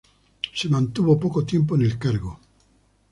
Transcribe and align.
Se 0.55 0.67
mantuvo 0.67 1.19
poco 1.19 1.45
tiempo 1.45 1.75
en 1.75 1.83
el 1.83 1.99
cargo. 1.99 2.39